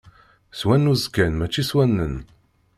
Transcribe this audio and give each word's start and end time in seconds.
S 0.57 0.59
wannuz 0.67 1.03
kan 1.15 1.33
mačči 1.39 1.63
s 1.69 1.71
wannen! 1.75 2.15